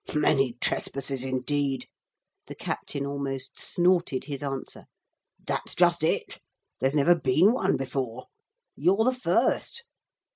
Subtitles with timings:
[0.15, 1.85] 'Many trespassers indeed!'
[2.47, 4.85] the captain almost snorted his answer.
[5.45, 6.39] 'That's just it.
[6.79, 8.25] There's never been one before.
[8.75, 9.83] You're the first.